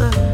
[0.00, 0.31] answer.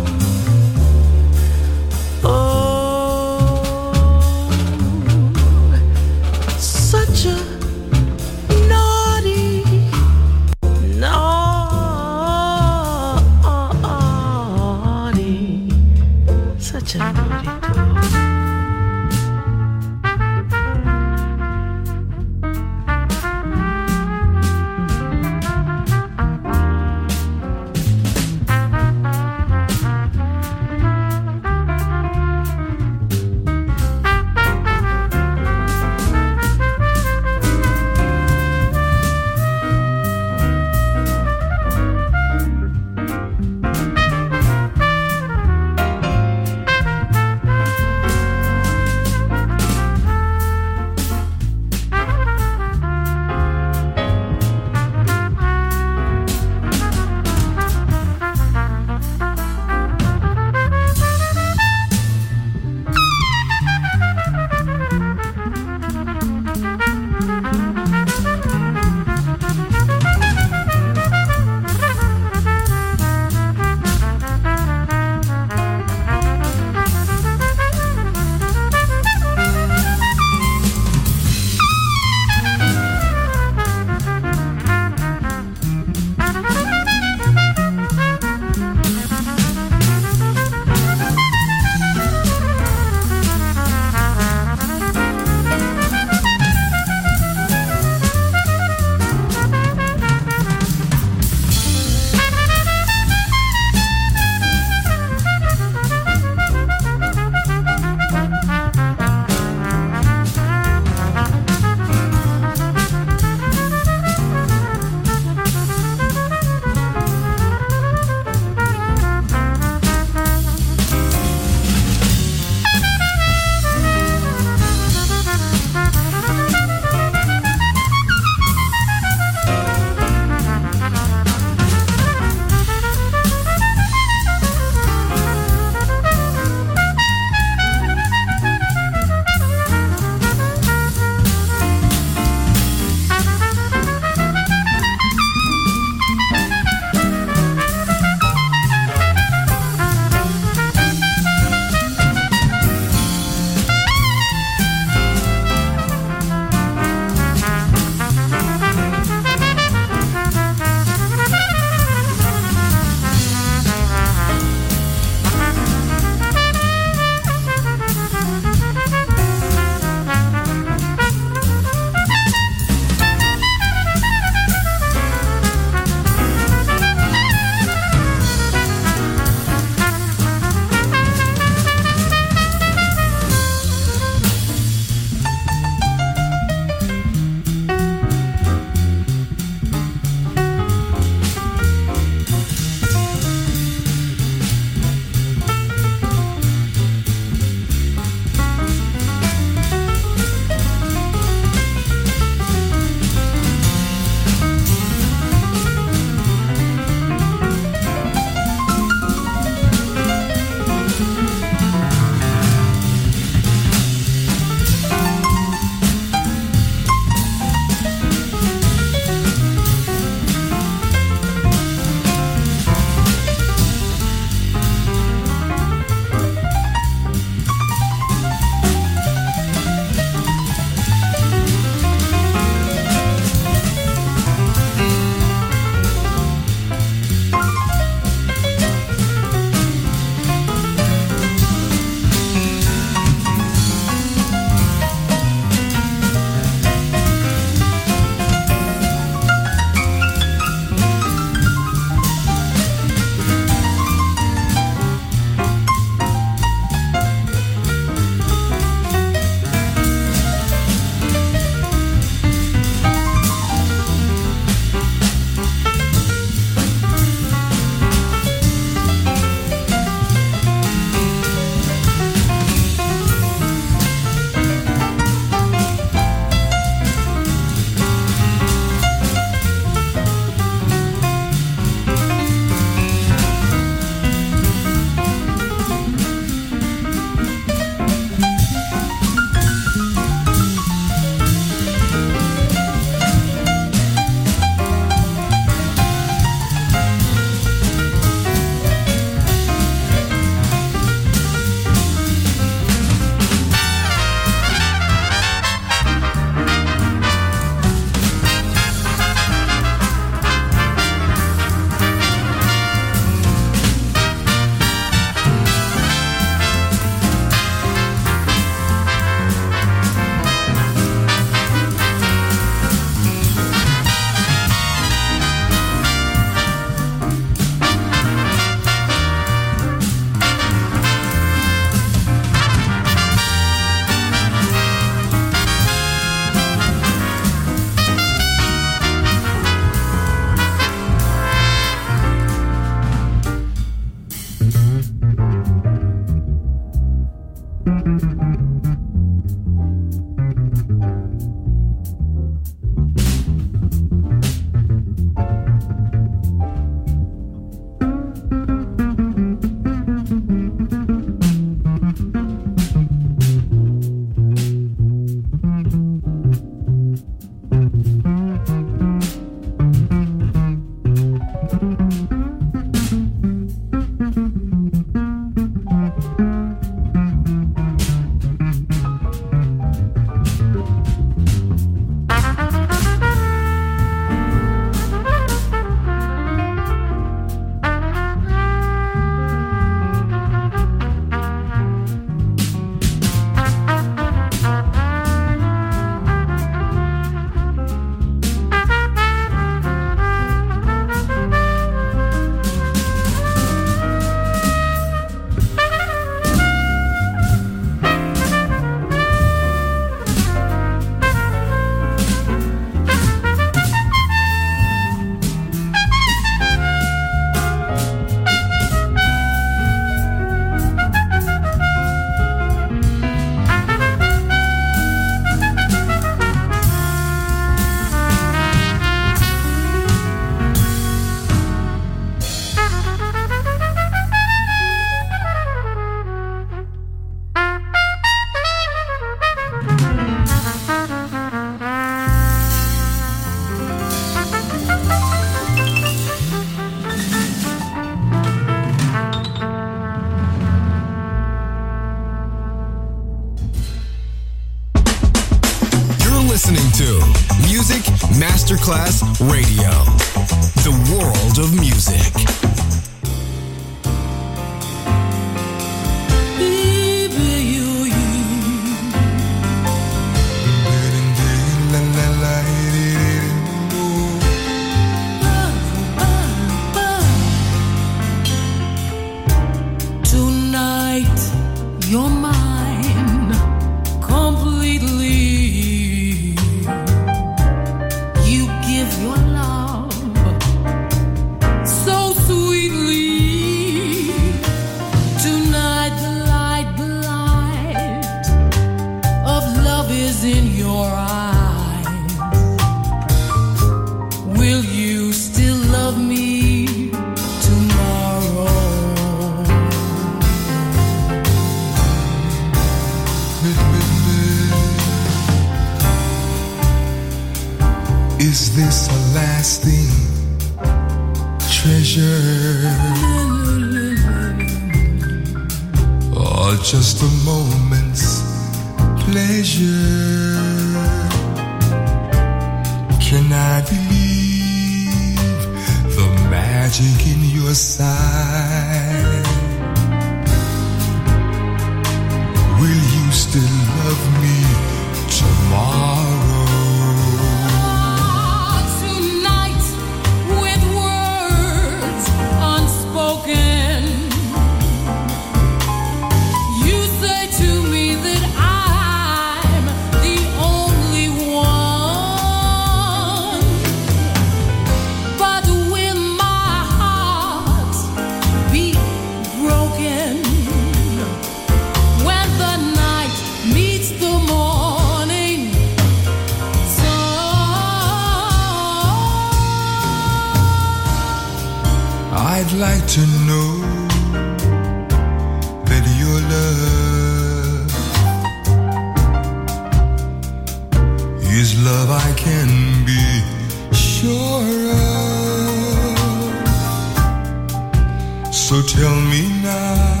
[598.76, 600.00] tell me now,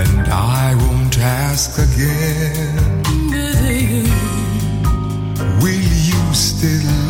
[0.00, 3.02] and I won't ask again.
[5.60, 7.01] Will you still?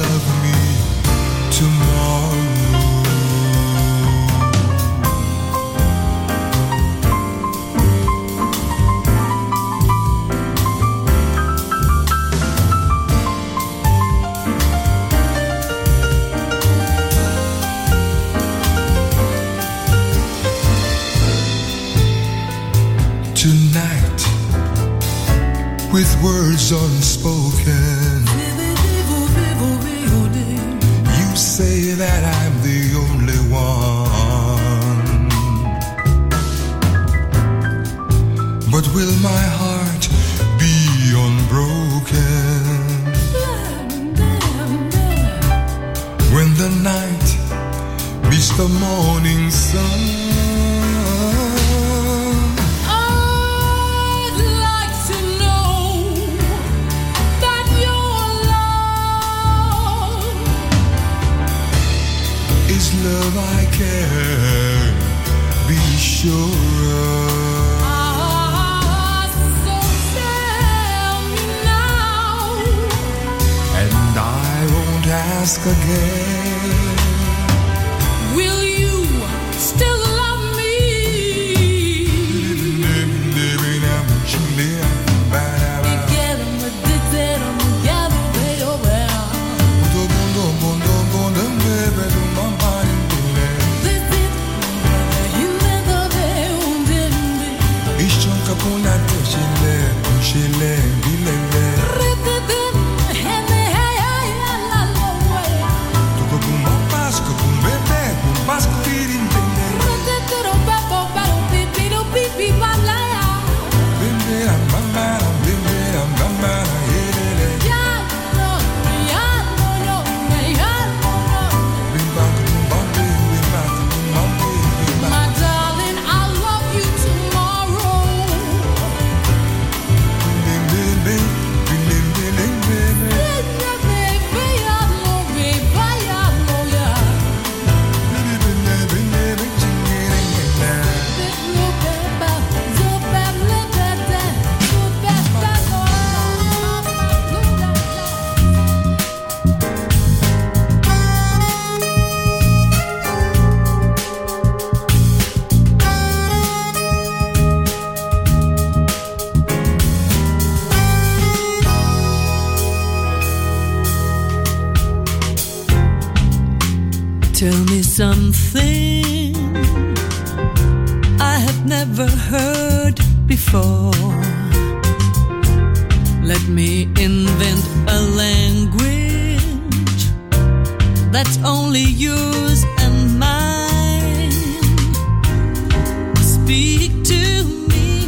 [186.52, 188.04] speak to me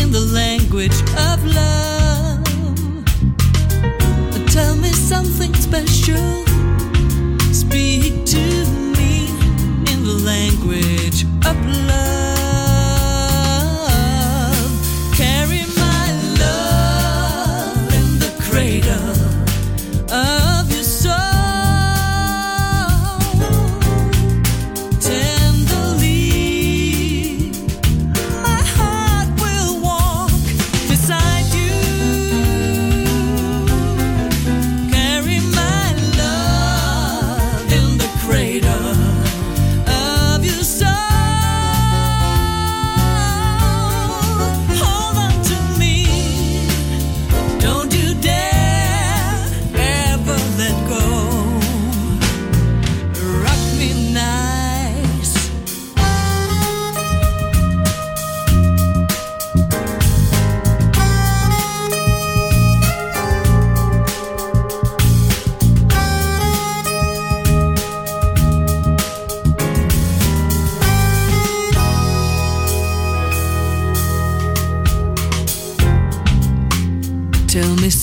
[0.00, 2.44] in the language of love.
[4.48, 6.44] Tell me something special.
[7.52, 8.44] Speak to
[8.98, 9.28] me
[9.92, 12.25] in the language of love.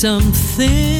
[0.03, 0.92] something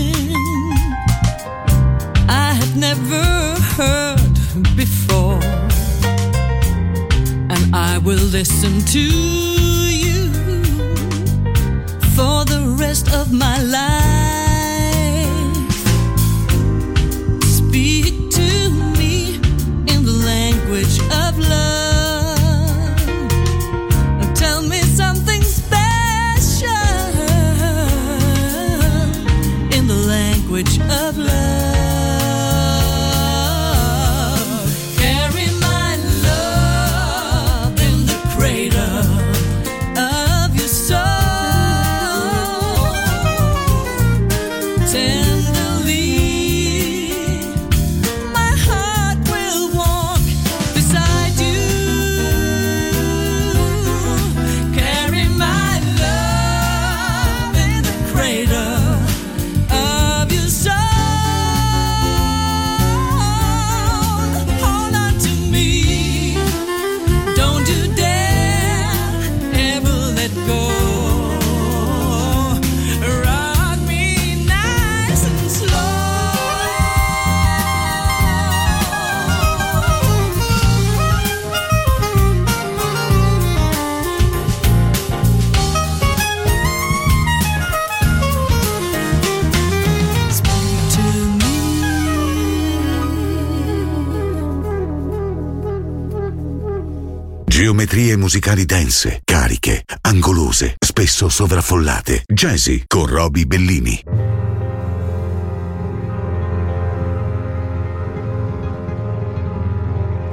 [98.44, 102.24] musicali dense, cariche, angolose, spesso sovraffollate.
[102.28, 104.04] Jazzy con Roby Bellini.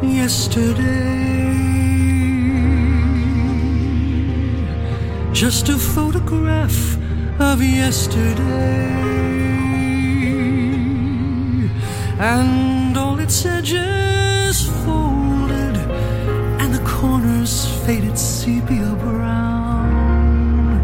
[0.01, 1.55] Yesterday,
[5.31, 6.99] just a photograph
[7.39, 8.41] of yesterday,
[12.19, 15.10] and all it said is.
[17.91, 20.79] faded sepia brown.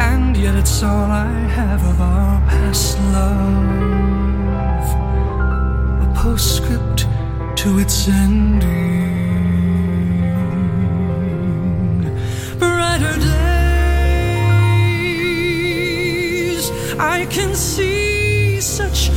[0.00, 4.88] And yet it's all I have of our past love.
[6.06, 7.06] A postscript
[7.60, 9.06] to its ending.
[12.58, 14.32] Brighter days,
[16.98, 19.10] I can see such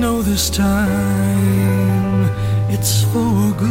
[0.00, 2.24] know this time
[2.70, 3.70] it's for good,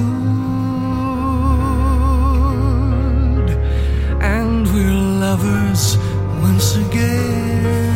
[4.22, 4.94] and we're
[5.26, 5.98] lovers
[6.44, 7.89] once again.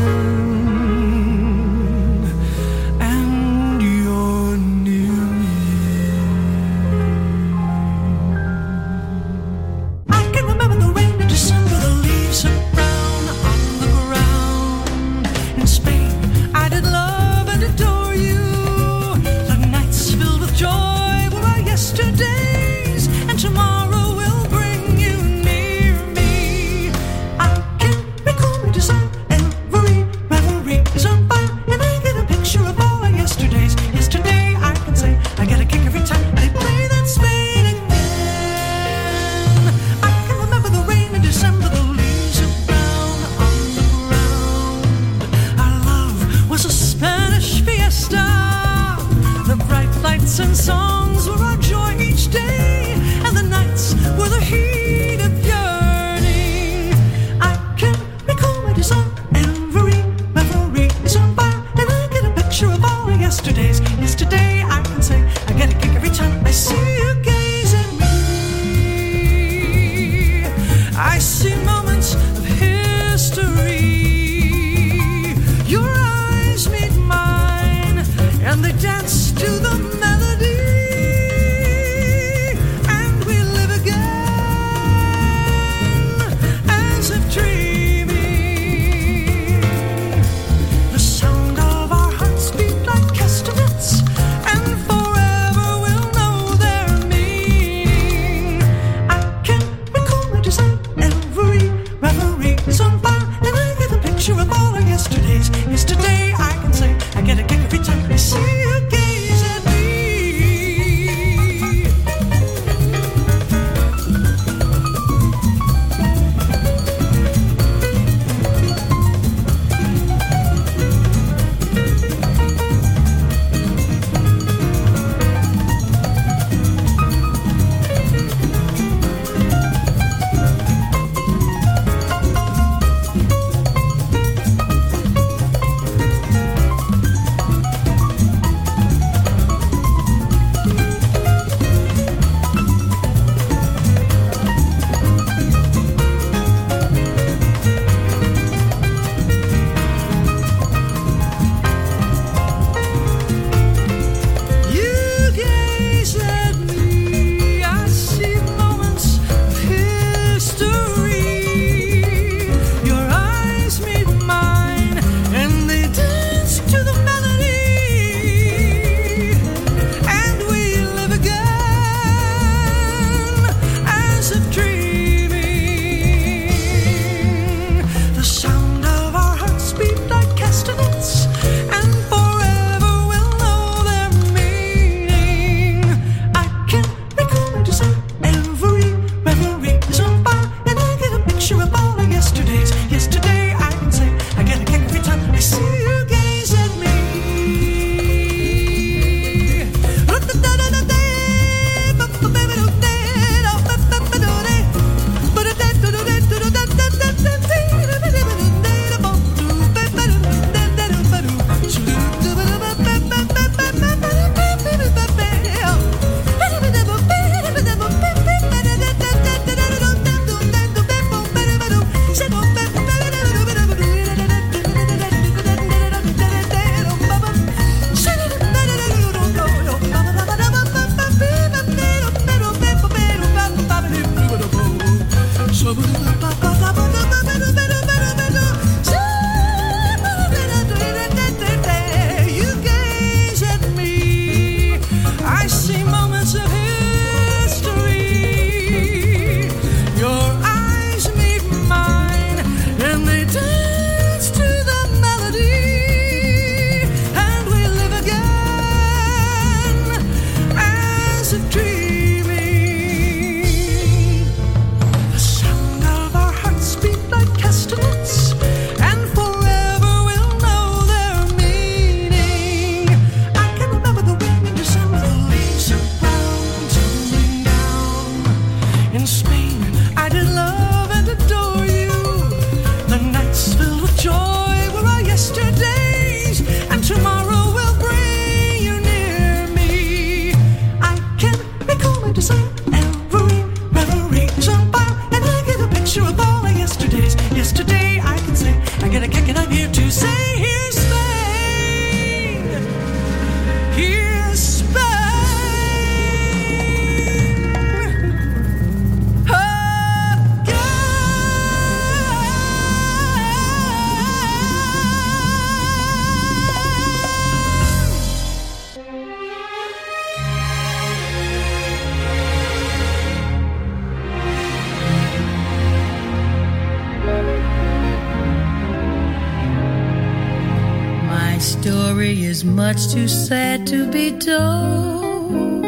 [331.63, 335.63] story is much too sad to be told.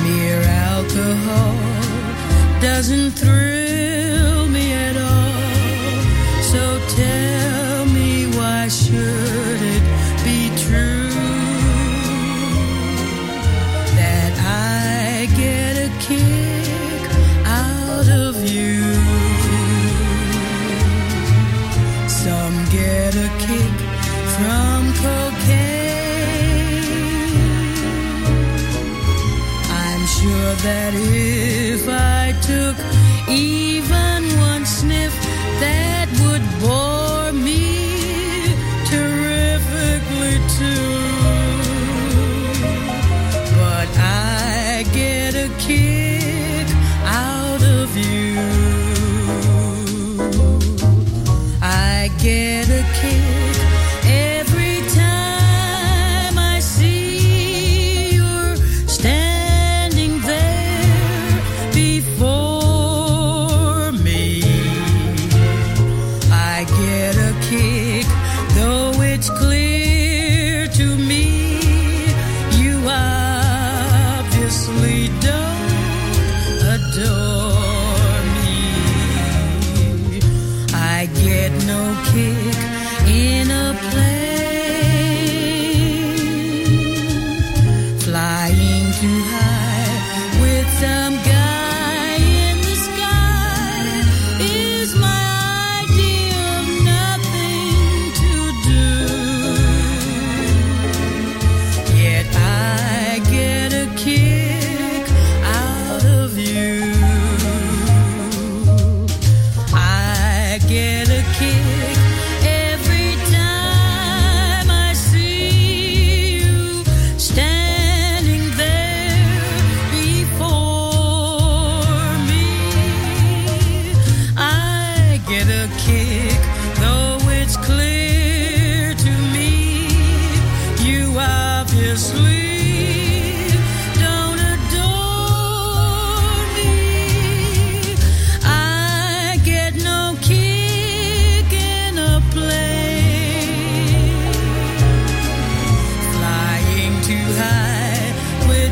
[0.05, 1.55] Mere alcohol
[2.61, 5.33] doesn't thrill me at all.
[6.51, 6.63] So
[6.97, 7.32] tell
[30.63, 31.22] that is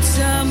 [0.01, 0.50] Some.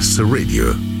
[0.00, 0.93] Su Radio.